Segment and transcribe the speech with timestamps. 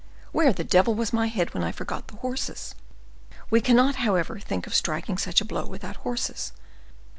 [0.31, 2.73] Where the devil was my head when I forgot the horses?
[3.51, 6.53] We cannot, however, think of striking such a blow without horses.